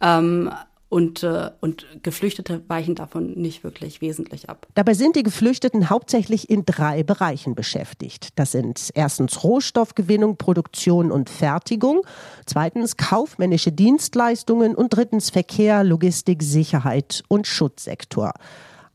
Ähm, 0.00 0.50
und, 0.94 1.24
äh, 1.24 1.50
und 1.60 1.86
Geflüchtete 2.04 2.62
weichen 2.68 2.94
davon 2.94 3.32
nicht 3.32 3.64
wirklich 3.64 4.00
wesentlich 4.00 4.48
ab. 4.48 4.68
Dabei 4.76 4.94
sind 4.94 5.16
die 5.16 5.24
Geflüchteten 5.24 5.90
hauptsächlich 5.90 6.48
in 6.48 6.64
drei 6.64 7.02
Bereichen 7.02 7.56
beschäftigt. 7.56 8.28
Das 8.36 8.52
sind 8.52 8.92
erstens 8.94 9.42
Rohstoffgewinnung, 9.42 10.36
Produktion 10.36 11.10
und 11.10 11.30
Fertigung, 11.30 12.02
zweitens 12.46 12.96
kaufmännische 12.96 13.72
Dienstleistungen 13.72 14.76
und 14.76 14.90
drittens 14.90 15.30
Verkehr, 15.30 15.82
Logistik, 15.82 16.44
Sicherheit 16.44 17.24
und 17.26 17.48
Schutzsektor. 17.48 18.32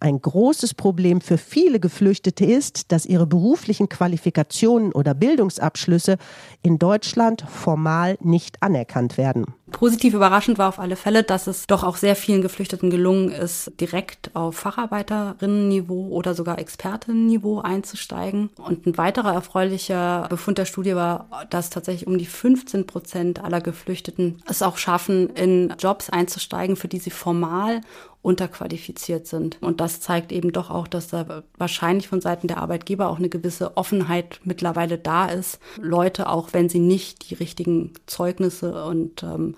Ein 0.02 0.22
großes 0.22 0.76
Problem 0.76 1.20
für 1.20 1.38
viele 1.38 1.80
Geflüchtete 1.82 2.46
ist, 2.46 2.92
dass 2.94 3.06
ihre 3.06 3.28
beruflichen 3.28 3.90
Qualifikationen 3.90 4.94
oder 4.94 5.14
Bildungsabschlüsse 5.14 6.18
in 6.62 6.80
Deutschland 6.80 7.44
formal 7.50 8.18
nicht 8.22 8.64
anerkannt 8.64 9.18
werden. 9.18 9.46
Positiv 9.72 10.14
überraschend 10.14 10.58
war 10.58 10.70
auf 10.70 10.80
alle 10.80 10.96
Fälle, 10.96 11.24
dass 11.24 11.48
es 11.48 11.68
doch 11.68 11.84
auch 11.84 11.96
sehr 11.98 12.16
vielen 12.16 12.42
Geflüchteten 12.42 12.90
gelungen 12.90 13.30
ist, 13.30 13.72
direkt 13.80 14.36
auf 14.36 14.56
Facharbeiterinnenniveau 14.56 16.08
oder 16.10 16.34
sogar 16.34 16.60
Expertinnenniveau 16.60 17.60
einzusteigen. 17.60 18.50
Und 18.58 18.86
ein 18.86 18.98
weiterer 18.98 19.34
erfreulicher 19.34 20.28
Befund 20.30 20.58
der 20.58 20.66
Studie 20.66 20.96
war, 20.96 21.28
dass 21.50 21.70
tatsächlich 21.70 22.08
um 22.08 22.18
die 22.18 22.26
15 22.26 22.88
Prozent 22.88 23.44
aller 23.44 23.62
Geflüchteten 23.62 24.42
es 24.50 24.62
auch 24.62 24.78
schaffen, 24.78 25.30
in 25.36 25.74
Jobs 25.78 26.10
einzusteigen, 26.10 26.76
für 26.76 26.88
die 26.88 27.00
sie 27.00 27.12
formal 27.12 27.82
unterqualifiziert 28.22 29.28
sind. 29.28 29.58
Und 29.62 29.80
das 29.80 30.02
zeigt 30.02 30.32
eben 30.32 30.52
doch 30.52 30.70
auch, 30.70 30.88
dass 30.88 31.08
da 31.08 31.44
wahrscheinlich 31.58 32.08
von 32.08 32.22
Seiten 32.22 32.48
der 32.48 32.58
Arbeitgeber 32.58 33.10
auch 33.10 33.18
eine 33.18 33.30
gewisse 33.30 33.78
Offenheit 33.78 34.42
mittlerweile 34.44 34.98
da 34.98 35.28
ist, 35.28 35.60
Leute, 35.80 36.30
auch 36.30 36.50
wenn 36.52 36.68
sie 36.68 36.80
nicht 36.80 37.30
die 37.30 37.36
richtigen 37.36 37.94
Zeugnisse 38.08 38.84
und 38.84 39.24
ähm, 39.24 39.56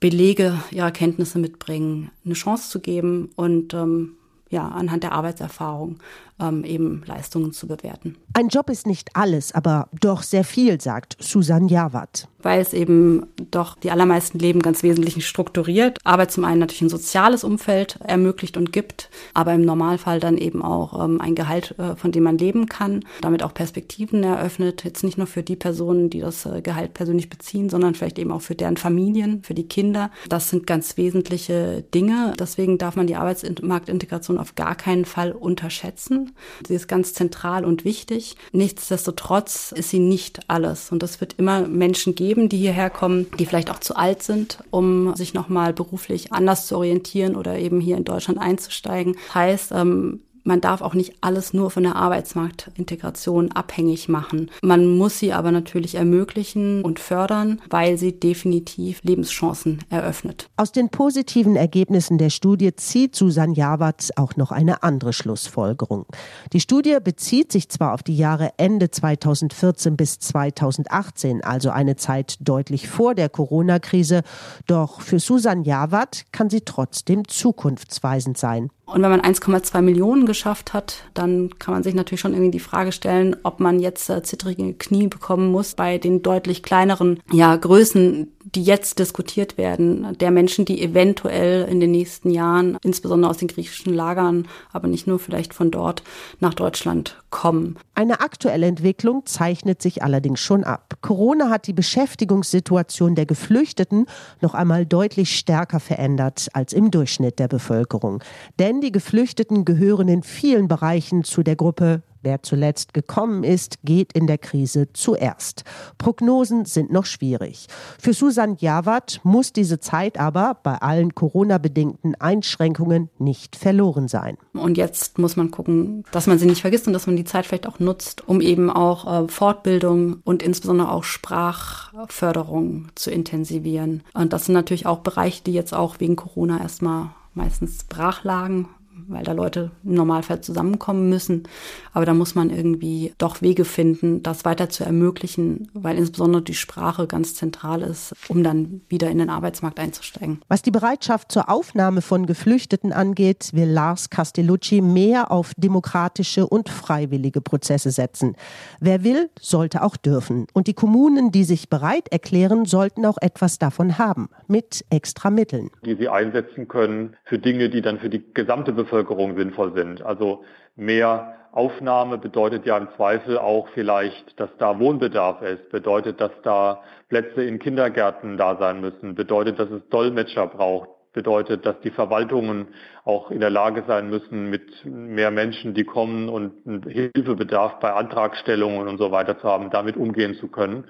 Belege 0.00 0.58
ihrer 0.72 0.90
Kenntnisse 0.90 1.38
mitbringen, 1.38 2.10
eine 2.24 2.34
Chance 2.34 2.70
zu 2.70 2.80
geben 2.80 3.30
und 3.36 3.72
ähm, 3.72 4.16
ja, 4.50 4.68
anhand 4.68 5.04
der 5.04 5.12
Arbeitserfahrung 5.12 5.98
ähm, 6.40 6.64
eben 6.64 7.02
Leistungen 7.06 7.52
zu 7.52 7.66
bewerten. 7.66 8.16
Ein 8.34 8.48
Job 8.48 8.70
ist 8.70 8.86
nicht 8.86 9.10
alles, 9.14 9.52
aber 9.52 9.88
doch 10.00 10.22
sehr 10.22 10.44
viel, 10.44 10.80
sagt 10.80 11.16
Susan 11.20 11.68
Jawat. 11.68 12.28
Weil 12.40 12.60
es 12.60 12.72
eben 12.72 13.26
doch 13.50 13.76
die 13.76 13.90
allermeisten 13.90 14.38
Leben 14.38 14.60
ganz 14.60 14.82
wesentlich 14.82 15.26
strukturiert. 15.26 15.98
Arbeit 16.02 16.32
zum 16.32 16.44
einen 16.44 16.58
natürlich 16.58 16.82
ein 16.82 16.88
soziales 16.88 17.44
Umfeld 17.44 17.98
ermöglicht 18.02 18.56
und 18.56 18.72
gibt, 18.72 19.10
aber 19.34 19.52
im 19.52 19.62
Normalfall 19.62 20.18
dann 20.18 20.38
eben 20.38 20.62
auch 20.62 21.04
ähm, 21.04 21.20
ein 21.20 21.34
Gehalt, 21.34 21.78
äh, 21.78 21.94
von 21.94 22.10
dem 22.10 22.24
man 22.24 22.38
leben 22.38 22.66
kann, 22.66 23.04
damit 23.20 23.42
auch 23.42 23.54
Perspektiven 23.54 24.24
eröffnet. 24.24 24.82
Jetzt 24.82 25.04
nicht 25.04 25.18
nur 25.18 25.26
für 25.26 25.42
die 25.42 25.56
Personen, 25.56 26.10
die 26.10 26.20
das 26.20 26.46
äh, 26.46 26.62
Gehalt 26.62 26.94
persönlich 26.94 27.28
beziehen, 27.28 27.68
sondern 27.68 27.94
vielleicht 27.94 28.18
eben 28.18 28.32
auch 28.32 28.42
für 28.42 28.54
deren 28.54 28.76
Familien, 28.76 29.42
für 29.42 29.54
die 29.54 29.68
Kinder. 29.68 30.10
Das 30.28 30.50
sind 30.50 30.66
ganz 30.66 30.96
wesentliche 30.96 31.84
Dinge. 31.94 32.32
Deswegen 32.38 32.78
darf 32.78 32.96
man 32.96 33.06
die 33.06 33.16
Arbeitsmarktintegration 33.16 34.38
auf 34.38 34.54
gar 34.54 34.74
keinen 34.74 35.04
Fall 35.04 35.32
unterschätzen. 35.32 36.21
Sie 36.66 36.74
ist 36.74 36.88
ganz 36.88 37.14
zentral 37.14 37.64
und 37.64 37.84
wichtig. 37.84 38.36
Nichtsdestotrotz 38.52 39.72
ist 39.72 39.90
sie 39.90 39.98
nicht 39.98 40.40
alles. 40.48 40.92
Und 40.92 41.02
es 41.02 41.20
wird 41.20 41.34
immer 41.38 41.66
Menschen 41.66 42.14
geben, 42.14 42.48
die 42.48 42.58
hierher 42.58 42.90
kommen, 42.90 43.26
die 43.38 43.46
vielleicht 43.46 43.70
auch 43.70 43.80
zu 43.80 43.96
alt 43.96 44.22
sind, 44.22 44.58
um 44.70 45.14
sich 45.14 45.34
nochmal 45.34 45.72
beruflich 45.72 46.32
anders 46.32 46.66
zu 46.66 46.76
orientieren 46.76 47.36
oder 47.36 47.58
eben 47.58 47.80
hier 47.80 47.96
in 47.96 48.04
Deutschland 48.04 48.38
einzusteigen. 48.38 49.16
Heißt, 49.34 49.72
ähm, 49.72 50.20
man 50.44 50.60
darf 50.60 50.82
auch 50.82 50.94
nicht 50.94 51.14
alles 51.20 51.52
nur 51.52 51.70
von 51.70 51.84
der 51.84 51.96
Arbeitsmarktintegration 51.96 53.52
abhängig 53.52 54.08
machen. 54.08 54.50
Man 54.62 54.98
muss 54.98 55.18
sie 55.18 55.32
aber 55.32 55.52
natürlich 55.52 55.94
ermöglichen 55.94 56.82
und 56.82 56.98
fördern, 56.98 57.60
weil 57.70 57.98
sie 57.98 58.18
definitiv 58.18 59.00
Lebenschancen 59.02 59.84
eröffnet. 59.90 60.48
Aus 60.56 60.72
den 60.72 60.88
positiven 60.88 61.56
Ergebnissen 61.56 62.18
der 62.18 62.30
Studie 62.30 62.74
zieht 62.74 63.14
Susan 63.14 63.54
Jawatz 63.54 64.10
auch 64.16 64.36
noch 64.36 64.52
eine 64.52 64.82
andere 64.82 65.12
Schlussfolgerung. 65.12 66.06
Die 66.52 66.60
Studie 66.60 66.98
bezieht 67.02 67.52
sich 67.52 67.68
zwar 67.68 67.94
auf 67.94 68.02
die 68.02 68.16
Jahre 68.16 68.50
Ende 68.56 68.90
2014 68.90 69.96
bis 69.96 70.18
2018, 70.18 71.44
also 71.44 71.70
eine 71.70 71.96
Zeit 71.96 72.36
deutlich 72.40 72.88
vor 72.88 73.14
der 73.14 73.28
Corona-Krise, 73.28 74.22
doch 74.66 75.00
für 75.00 75.18
Susan 75.18 75.62
Jawat 75.62 76.24
kann 76.32 76.50
sie 76.50 76.62
trotzdem 76.62 77.28
zukunftsweisend 77.28 78.38
sein. 78.38 78.70
Und 78.92 79.02
wenn 79.02 79.10
man 79.10 79.22
1,2 79.22 79.80
Millionen 79.80 80.26
geschafft 80.26 80.72
hat, 80.72 81.04
dann 81.14 81.58
kann 81.58 81.72
man 81.74 81.82
sich 81.82 81.94
natürlich 81.94 82.20
schon 82.20 82.32
irgendwie 82.32 82.50
die 82.50 82.60
Frage 82.60 82.92
stellen, 82.92 83.36
ob 83.42 83.58
man 83.58 83.80
jetzt 83.80 84.10
äh, 84.10 84.22
zittrige 84.22 84.74
Knie 84.74 85.08
bekommen 85.08 85.50
muss 85.50 85.74
bei 85.74 85.98
den 85.98 86.22
deutlich 86.22 86.62
kleineren 86.62 87.20
ja, 87.30 87.56
Größen, 87.56 88.32
die 88.44 88.62
jetzt 88.62 88.98
diskutiert 88.98 89.58
werden, 89.58 90.16
der 90.18 90.30
Menschen, 90.30 90.64
die 90.64 90.82
eventuell 90.82 91.68
in 91.68 91.80
den 91.80 91.90
nächsten 91.90 92.30
Jahren, 92.30 92.78
insbesondere 92.82 93.30
aus 93.30 93.38
den 93.38 93.48
griechischen 93.48 93.94
Lagern, 93.94 94.48
aber 94.72 94.88
nicht 94.88 95.06
nur 95.06 95.18
vielleicht 95.18 95.54
von 95.54 95.70
dort, 95.70 96.02
nach 96.40 96.54
Deutschland 96.54 97.22
kommen. 97.30 97.78
Eine 97.94 98.20
aktuelle 98.20 98.66
Entwicklung 98.66 99.26
zeichnet 99.26 99.82
sich 99.82 100.02
allerdings 100.02 100.40
schon 100.40 100.64
ab. 100.64 100.94
Corona 101.00 101.50
hat 101.50 101.66
die 101.66 101.72
Beschäftigungssituation 101.72 103.14
der 103.14 103.26
Geflüchteten 103.26 104.06
noch 104.40 104.54
einmal 104.54 104.86
deutlich 104.86 105.36
stärker 105.36 105.80
verändert 105.80 106.48
als 106.52 106.72
im 106.72 106.90
Durchschnitt 106.90 107.38
der 107.38 107.48
Bevölkerung. 107.48 108.22
Denn 108.58 108.80
die 108.80 108.92
Geflüchteten 108.92 109.64
gehören 109.64 110.08
in 110.08 110.22
vielen 110.22 110.68
Bereichen 110.68 111.24
zu 111.24 111.42
der 111.42 111.56
Gruppe 111.56 112.02
Wer 112.22 112.42
zuletzt 112.42 112.94
gekommen 112.94 113.42
ist, 113.42 113.78
geht 113.84 114.12
in 114.12 114.28
der 114.28 114.38
Krise 114.38 114.92
zuerst. 114.92 115.64
Prognosen 115.98 116.64
sind 116.66 116.92
noch 116.92 117.04
schwierig. 117.04 117.66
Für 117.98 118.12
Susan 118.12 118.56
Jawat 118.60 119.20
muss 119.24 119.52
diese 119.52 119.80
Zeit 119.80 120.20
aber 120.20 120.56
bei 120.62 120.76
allen 120.76 121.16
Corona-bedingten 121.16 122.14
Einschränkungen 122.14 123.10
nicht 123.18 123.56
verloren 123.56 124.06
sein. 124.06 124.38
Und 124.52 124.78
jetzt 124.78 125.18
muss 125.18 125.36
man 125.36 125.50
gucken, 125.50 126.04
dass 126.12 126.28
man 126.28 126.38
sie 126.38 126.46
nicht 126.46 126.60
vergisst 126.60 126.86
und 126.86 126.92
dass 126.92 127.08
man 127.08 127.16
die 127.16 127.24
Zeit 127.24 127.44
vielleicht 127.44 127.66
auch 127.66 127.80
nutzt, 127.80 128.28
um 128.28 128.40
eben 128.40 128.70
auch 128.70 129.24
äh, 129.24 129.28
Fortbildung 129.28 130.20
und 130.22 130.44
insbesondere 130.44 130.92
auch 130.92 131.04
Sprachförderung 131.04 132.88
zu 132.94 133.10
intensivieren. 133.10 134.04
Und 134.14 134.32
das 134.32 134.46
sind 134.46 134.54
natürlich 134.54 134.86
auch 134.86 135.00
Bereiche, 135.00 135.42
die 135.42 135.52
jetzt 135.52 135.74
auch 135.74 135.98
wegen 135.98 136.14
Corona 136.14 136.60
erstmal 136.60 137.10
meistens 137.34 137.84
brach 137.84 138.24
lagen, 138.24 138.68
weil 139.08 139.24
da 139.24 139.32
Leute 139.32 139.70
im 139.84 139.94
Normalfall 139.94 140.40
zusammenkommen 140.40 141.08
müssen. 141.08 141.44
Aber 141.92 142.06
da 142.06 142.14
muss 142.14 142.34
man 142.34 142.50
irgendwie 142.50 143.12
doch 143.18 143.42
Wege 143.42 143.64
finden, 143.64 144.22
das 144.22 144.44
weiter 144.44 144.68
zu 144.68 144.84
ermöglichen, 144.84 145.68
weil 145.74 145.98
insbesondere 145.98 146.42
die 146.42 146.54
Sprache 146.54 147.06
ganz 147.06 147.34
zentral 147.34 147.82
ist, 147.82 148.14
um 148.28 148.42
dann 148.42 148.82
wieder 148.88 149.10
in 149.10 149.18
den 149.18 149.30
Arbeitsmarkt 149.30 149.80
einzusteigen. 149.80 150.40
Was 150.48 150.62
die 150.62 150.70
Bereitschaft 150.70 151.32
zur 151.32 151.48
Aufnahme 151.48 152.02
von 152.02 152.26
Geflüchteten 152.26 152.92
angeht, 152.92 153.50
will 153.52 153.68
Lars 153.68 154.10
Castellucci 154.10 154.80
mehr 154.80 155.30
auf 155.30 155.52
demokratische 155.56 156.46
und 156.46 156.68
freiwillige 156.68 157.40
Prozesse 157.40 157.90
setzen. 157.90 158.36
Wer 158.80 159.04
will, 159.04 159.30
sollte 159.40 159.82
auch 159.82 159.96
dürfen. 159.96 160.46
Und 160.52 160.66
die 160.66 160.74
Kommunen, 160.74 161.32
die 161.32 161.44
sich 161.44 161.68
bereit 161.68 162.08
erklären, 162.10 162.64
sollten 162.64 163.06
auch 163.06 163.18
etwas 163.20 163.58
davon 163.58 163.98
haben, 163.98 164.28
mit 164.48 164.84
extra 164.90 165.30
Mitteln. 165.30 165.70
Die 165.84 165.96
sie 165.96 166.08
einsetzen 166.08 166.68
können 166.68 167.16
für 167.24 167.38
Dinge, 167.38 167.70
die 167.70 167.82
dann 167.82 167.98
für 167.98 168.08
die 168.08 168.22
gesamte 168.34 168.72
Bevölkerung 168.84 169.36
sinnvoll 169.36 169.72
sind. 169.74 170.02
Also 170.02 170.44
mehr 170.76 171.34
Aufnahme 171.52 172.16
bedeutet 172.16 172.64
ja 172.64 172.78
im 172.78 172.88
Zweifel 172.96 173.38
auch 173.38 173.68
vielleicht, 173.74 174.40
dass 174.40 174.48
da 174.58 174.78
Wohnbedarf 174.78 175.42
ist, 175.42 175.70
bedeutet, 175.70 176.20
dass 176.20 176.32
da 176.42 176.82
Plätze 177.08 177.44
in 177.44 177.58
Kindergärten 177.58 178.38
da 178.38 178.56
sein 178.56 178.80
müssen, 178.80 179.14
bedeutet, 179.14 179.58
dass 179.58 179.70
es 179.70 179.86
Dolmetscher 179.90 180.46
braucht, 180.46 180.88
bedeutet, 181.12 181.66
dass 181.66 181.78
die 181.80 181.90
Verwaltungen 181.90 182.68
auch 183.04 183.30
in 183.30 183.40
der 183.40 183.50
Lage 183.50 183.84
sein 183.86 184.08
müssen, 184.08 184.48
mit 184.48 184.84
mehr 184.86 185.30
Menschen, 185.30 185.74
die 185.74 185.84
kommen 185.84 186.30
und 186.30 186.52
Hilfebedarf 186.88 187.80
bei 187.80 187.92
Antragstellungen 187.92 188.88
und 188.88 188.96
so 188.96 189.10
weiter 189.12 189.38
zu 189.38 189.46
haben, 189.46 189.68
damit 189.70 189.98
umgehen 189.98 190.34
zu 190.34 190.48
können. 190.48 190.84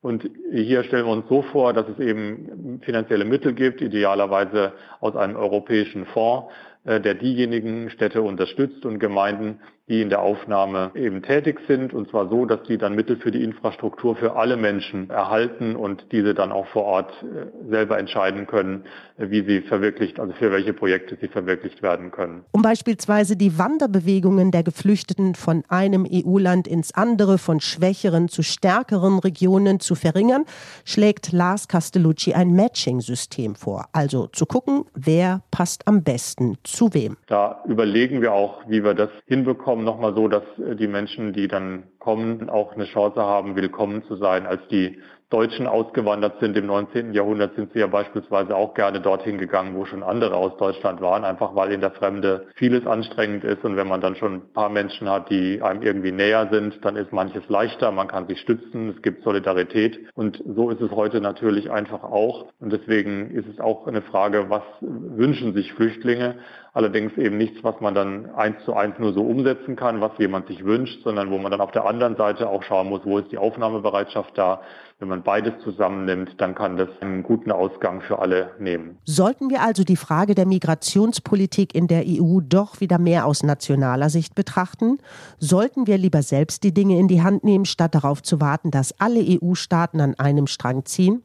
Und 0.00 0.30
hier 0.52 0.84
stellen 0.84 1.04
wir 1.04 1.12
uns 1.12 1.28
so 1.28 1.42
vor, 1.42 1.72
dass 1.72 1.88
es 1.88 1.98
eben 1.98 2.80
finanzielle 2.84 3.24
Mittel 3.24 3.54
gibt, 3.54 3.80
idealerweise 3.80 4.72
aus 5.00 5.16
einem 5.16 5.36
europäischen 5.36 6.06
Fonds, 6.06 6.52
der 6.86 7.14
diejenigen 7.14 7.90
Städte 7.90 8.22
unterstützt 8.22 8.86
und 8.86 9.00
Gemeinden, 9.00 9.58
die 9.88 10.02
in 10.02 10.08
der 10.08 10.20
Aufnahme 10.20 10.90
eben 10.96 11.22
tätig 11.22 11.60
sind, 11.68 11.94
und 11.94 12.10
zwar 12.10 12.28
so, 12.28 12.44
dass 12.44 12.64
die 12.64 12.76
dann 12.76 12.96
Mittel 12.96 13.18
für 13.18 13.30
die 13.30 13.44
Infrastruktur 13.44 14.16
für 14.16 14.34
alle 14.34 14.56
Menschen 14.56 15.10
erhalten 15.10 15.76
und 15.76 16.06
diese 16.10 16.34
dann 16.34 16.50
auch 16.50 16.66
vor 16.66 16.82
Ort 16.82 17.12
äh, 17.22 17.70
selber 17.70 17.96
entscheiden 17.96 18.48
können, 18.48 18.84
äh, 19.16 19.30
wie 19.30 19.44
sie 19.44 19.60
verwirklicht, 19.60 20.18
also 20.18 20.32
für 20.32 20.50
welche 20.50 20.72
Projekte 20.72 21.16
sie 21.20 21.28
verwirklicht 21.28 21.82
werden 21.84 22.10
können. 22.10 22.42
Um 22.50 22.62
beispielsweise 22.62 23.36
die 23.36 23.58
Wanderbewegungen 23.58 24.50
der 24.50 24.64
Geflüchteten 24.64 25.36
von 25.36 25.62
einem 25.68 26.04
EU-Land 26.04 26.66
ins 26.66 26.92
andere, 26.92 27.38
von 27.38 27.60
schwächeren 27.60 28.28
zu 28.28 28.42
stärkeren 28.42 29.20
Regionen 29.20 29.78
zu 29.78 29.94
verringern, 29.94 30.46
schlägt 30.84 31.30
Lars 31.30 31.68
Castellucci 31.68 32.34
ein 32.34 32.56
Matching-System 32.56 33.54
vor. 33.54 33.86
Also 33.92 34.26
zu 34.32 34.46
gucken, 34.46 34.84
wer 34.94 35.42
passt 35.52 35.86
am 35.86 36.02
besten 36.02 36.58
zu 36.64 36.75
wem. 36.92 37.16
Da 37.26 37.62
überlegen 37.66 38.22
wir 38.22 38.32
auch, 38.32 38.62
wie 38.68 38.84
wir 38.84 38.94
das 38.94 39.10
hinbekommen 39.26 39.84
nochmal 39.84 40.14
so, 40.14 40.28
dass 40.28 40.44
äh, 40.58 40.76
die 40.76 40.86
Menschen, 40.86 41.32
die 41.32 41.48
dann 41.48 41.84
kommen, 42.06 42.48
auch 42.48 42.72
eine 42.72 42.84
Chance 42.84 43.20
haben, 43.20 43.56
willkommen 43.56 44.04
zu 44.04 44.14
sein. 44.14 44.46
Als 44.46 44.60
die 44.68 45.00
Deutschen 45.28 45.66
ausgewandert 45.66 46.38
sind 46.38 46.56
im 46.56 46.66
19. 46.66 47.12
Jahrhundert, 47.12 47.56
sind 47.56 47.72
sie 47.72 47.80
ja 47.80 47.88
beispielsweise 47.88 48.54
auch 48.54 48.74
gerne 48.74 49.00
dorthin 49.00 49.38
gegangen, 49.38 49.74
wo 49.74 49.84
schon 49.84 50.04
andere 50.04 50.36
aus 50.36 50.56
Deutschland 50.56 51.00
waren, 51.00 51.24
einfach 51.24 51.56
weil 51.56 51.72
in 51.72 51.80
der 51.80 51.90
Fremde 51.90 52.46
vieles 52.54 52.86
anstrengend 52.86 53.42
ist. 53.42 53.64
Und 53.64 53.74
wenn 53.74 53.88
man 53.88 54.00
dann 54.00 54.14
schon 54.14 54.34
ein 54.34 54.52
paar 54.52 54.68
Menschen 54.68 55.10
hat, 55.10 55.28
die 55.28 55.60
einem 55.62 55.82
irgendwie 55.82 56.12
näher 56.12 56.48
sind, 56.52 56.78
dann 56.84 56.94
ist 56.94 57.12
manches 57.12 57.42
leichter, 57.48 57.90
man 57.90 58.06
kann 58.06 58.28
sich 58.28 58.38
stützen, 58.38 58.90
es 58.90 59.02
gibt 59.02 59.24
Solidarität. 59.24 59.98
Und 60.14 60.40
so 60.46 60.70
ist 60.70 60.80
es 60.80 60.92
heute 60.92 61.20
natürlich 61.20 61.72
einfach 61.72 62.04
auch. 62.04 62.46
Und 62.60 62.72
deswegen 62.72 63.32
ist 63.32 63.48
es 63.48 63.58
auch 63.58 63.88
eine 63.88 64.02
Frage, 64.02 64.48
was 64.48 64.62
wünschen 64.80 65.54
sich 65.54 65.72
Flüchtlinge? 65.72 66.36
Allerdings 66.72 67.16
eben 67.16 67.36
nichts, 67.38 67.64
was 67.64 67.80
man 67.80 67.94
dann 67.94 68.30
eins 68.36 68.62
zu 68.64 68.74
eins 68.74 68.96
nur 68.98 69.12
so 69.12 69.22
umsetzen 69.22 69.74
kann, 69.74 70.00
was 70.00 70.12
jemand 70.18 70.46
sich 70.46 70.62
wünscht, 70.64 71.02
sondern 71.02 71.30
wo 71.30 71.38
man 71.38 71.50
dann 71.50 71.62
auf 71.62 71.72
der 71.72 71.86
anderen 71.86 71.95
anderen 71.96 72.16
Seite 72.16 72.48
auch 72.48 72.62
schauen 72.62 72.88
muss, 72.88 73.00
wo 73.04 73.18
ist 73.18 73.32
die 73.32 73.38
Aufnahmebereitschaft 73.38 74.36
da. 74.36 74.60
Wenn 74.98 75.08
man 75.08 75.22
beides 75.22 75.52
zusammennimmt, 75.62 76.40
dann 76.40 76.54
kann 76.54 76.76
das 76.76 76.88
einen 77.00 77.22
guten 77.22 77.50
Ausgang 77.50 78.00
für 78.00 78.18
alle 78.18 78.52
nehmen. 78.58 78.98
Sollten 79.04 79.50
wir 79.50 79.62
also 79.62 79.84
die 79.84 79.96
Frage 79.96 80.34
der 80.34 80.46
Migrationspolitik 80.46 81.74
in 81.74 81.86
der 81.86 82.04
EU 82.06 82.40
doch 82.40 82.80
wieder 82.80 82.98
mehr 82.98 83.26
aus 83.26 83.42
nationaler 83.42 84.08
Sicht 84.08 84.34
betrachten? 84.34 84.98
Sollten 85.38 85.86
wir 85.86 85.98
lieber 85.98 86.22
selbst 86.22 86.62
die 86.64 86.72
Dinge 86.72 86.98
in 86.98 87.08
die 87.08 87.22
Hand 87.22 87.44
nehmen, 87.44 87.64
statt 87.64 87.94
darauf 87.94 88.22
zu 88.22 88.40
warten, 88.40 88.70
dass 88.70 88.98
alle 88.98 89.20
EU-Staaten 89.20 90.00
an 90.00 90.14
einem 90.18 90.46
Strang 90.46 90.84
ziehen? 90.84 91.22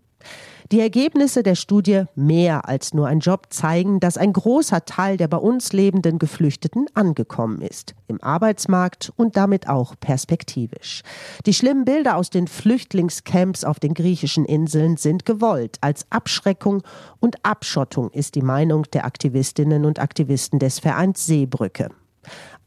Die 0.72 0.80
Ergebnisse 0.80 1.44
der 1.44 1.56
Studie 1.56 2.04
Mehr 2.16 2.68
als 2.68 2.94
nur 2.94 3.08
ein 3.08 3.20
Job 3.20 3.48
zeigen, 3.50 4.00
dass 4.00 4.18
ein 4.18 4.32
großer 4.32 4.86
Teil 4.86 5.18
der 5.18 5.28
bei 5.28 5.38
uns 5.38 5.74
lebenden 5.74 6.18
Geflüchteten 6.18 6.88
angekommen 6.94 7.62
ist, 7.62 7.94
im 8.08 8.24
Arbeitsmarkt 8.24 9.12
und 9.18 9.36
damit 9.36 9.68
auch 9.68 9.96
perspektivisch. 10.00 11.04
Die 11.46 11.54
schlimmen 11.54 11.84
Bilder 11.84 12.16
aus 12.16 12.30
den 12.30 12.48
Flüchtlingscamps 12.48 13.66
auf 13.66 13.82
den 13.82 13.94
griechischen 13.94 14.46
Inseln 14.46 14.96
sind 14.96 15.25
gewollt. 15.25 15.78
Als 15.82 16.06
Abschreckung 16.10 16.84
und 17.20 17.44
Abschottung 17.44 18.10
ist 18.12 18.36
die 18.36 18.42
Meinung 18.42 18.84
der 18.94 19.04
Aktivistinnen 19.06 19.84
und 19.84 20.00
Aktivisten 20.00 20.60
des 20.60 20.80
Vereins 20.80 21.25
Seebrücke. 21.25 21.90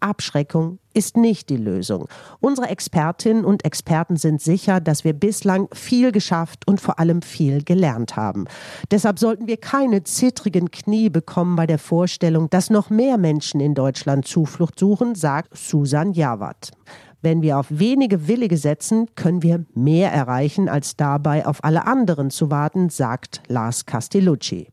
Abschreckung 0.04 0.78
ist 0.92 1.16
nicht 1.16 1.48
die 1.48 1.56
Lösung. 1.56 2.08
Unsere 2.40 2.68
Expertinnen 2.68 3.44
und 3.44 3.64
Experten 3.64 4.16
sind 4.16 4.40
sicher, 4.40 4.80
dass 4.80 5.02
wir 5.02 5.14
bislang 5.14 5.68
viel 5.72 6.12
geschafft 6.12 6.68
und 6.68 6.80
vor 6.80 6.98
allem 6.98 7.22
viel 7.22 7.64
gelernt 7.64 8.14
haben. 8.14 8.44
Deshalb 8.90 9.18
sollten 9.18 9.46
wir 9.46 9.56
keine 9.56 10.04
zittrigen 10.04 10.70
Knie 10.70 11.08
bekommen 11.08 11.56
bei 11.56 11.66
der 11.66 11.78
Vorstellung, 11.78 12.50
dass 12.50 12.70
noch 12.70 12.90
mehr 12.90 13.18
Menschen 13.18 13.60
in 13.60 13.74
Deutschland 13.74 14.26
Zuflucht 14.26 14.78
suchen, 14.78 15.14
sagt 15.14 15.56
Susan 15.56 16.12
Jawat. 16.12 16.70
Wenn 17.24 17.40
wir 17.40 17.58
auf 17.58 17.68
wenige 17.70 18.28
Willige 18.28 18.58
setzen, 18.58 19.08
können 19.14 19.42
wir 19.42 19.64
mehr 19.74 20.12
erreichen, 20.12 20.68
als 20.68 20.94
dabei 20.94 21.46
auf 21.46 21.64
alle 21.64 21.86
anderen 21.86 22.28
zu 22.28 22.50
warten, 22.50 22.90
sagt 22.90 23.40
Lars 23.48 23.86
Castellucci. 23.86 24.68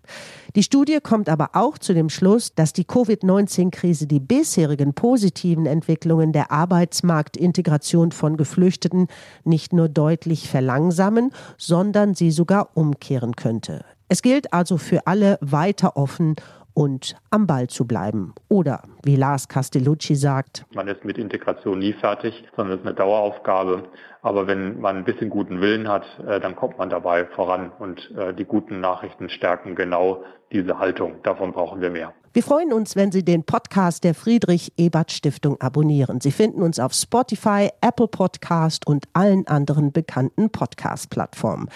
Die 0.57 0.63
Studie 0.63 0.99
kommt 1.01 1.29
aber 1.29 1.51
auch 1.53 1.77
zu 1.77 1.93
dem 1.93 2.09
Schluss, 2.09 2.53
dass 2.53 2.73
die 2.73 2.83
Covid-19-Krise 2.83 4.05
die 4.05 4.19
bisherigen 4.19 4.93
positiven 4.93 5.65
Entwicklungen 5.65 6.33
der 6.33 6.51
Arbeitsmarktintegration 6.51 8.11
von 8.11 8.35
Geflüchteten 8.35 9.07
nicht 9.45 9.71
nur 9.71 9.87
deutlich 9.87 10.49
verlangsamen, 10.49 11.31
sondern 11.57 12.15
sie 12.15 12.31
sogar 12.31 12.71
umkehren 12.73 13.37
könnte. 13.37 13.85
Es 14.09 14.21
gilt 14.21 14.51
also 14.51 14.75
für 14.75 15.07
alle 15.07 15.37
weiter 15.39 15.95
offen 15.95 16.35
und 16.73 17.15
am 17.29 17.47
Ball 17.47 17.67
zu 17.67 17.85
bleiben. 17.85 18.33
Oder 18.49 18.83
wie 19.03 19.15
Lars 19.15 19.47
Castellucci 19.47 20.15
sagt, 20.15 20.65
man 20.73 20.87
ist 20.87 21.05
mit 21.05 21.17
Integration 21.17 21.79
nie 21.79 21.93
fertig, 21.93 22.43
sondern 22.55 22.75
es 22.75 22.81
ist 22.81 22.87
eine 22.87 22.95
Daueraufgabe. 22.95 23.83
Aber 24.21 24.47
wenn 24.47 24.79
man 24.79 24.97
ein 24.97 25.03
bisschen 25.03 25.29
guten 25.29 25.61
Willen 25.61 25.87
hat, 25.87 26.05
äh, 26.27 26.39
dann 26.39 26.55
kommt 26.55 26.77
man 26.77 26.89
dabei 26.89 27.25
voran. 27.25 27.71
Und 27.79 28.11
äh, 28.11 28.33
die 28.33 28.45
guten 28.45 28.79
Nachrichten 28.79 29.29
stärken 29.29 29.75
genau 29.75 30.23
diese 30.51 30.77
Haltung. 30.79 31.21
Davon 31.23 31.51
brauchen 31.51 31.81
wir 31.81 31.89
mehr. 31.89 32.13
Wir 32.33 32.43
freuen 32.43 32.71
uns, 32.71 32.95
wenn 32.95 33.11
Sie 33.11 33.25
den 33.25 33.43
Podcast 33.43 34.05
der 34.05 34.13
Friedrich 34.13 34.71
Ebert 34.77 35.11
Stiftung 35.11 35.59
abonnieren. 35.59 36.21
Sie 36.21 36.31
finden 36.31 36.61
uns 36.61 36.79
auf 36.79 36.93
Spotify, 36.93 37.67
Apple 37.81 38.07
Podcast 38.07 38.87
und 38.87 39.03
allen 39.11 39.47
anderen 39.47 39.91
bekannten 39.91 40.49
Podcast-Plattformen. 40.49 41.67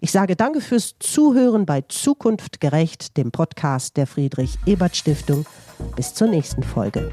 Ich 0.00 0.12
sage 0.12 0.36
danke 0.36 0.60
fürs 0.60 0.96
Zuhören 0.98 1.64
bei 1.64 1.80
Zukunft 1.88 2.60
gerecht, 2.60 3.16
dem 3.16 3.30
Podcast 3.30 3.96
der 3.96 4.06
Friedrich 4.06 4.58
Ebert 4.66 4.96
Stiftung. 4.96 5.46
Bis 5.96 6.12
zur 6.12 6.28
nächsten 6.28 6.62
Folge. 6.62 7.10